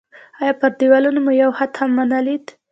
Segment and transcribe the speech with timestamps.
[0.41, 2.45] ان پر دېوالونو مو یو خط هم ونه لید.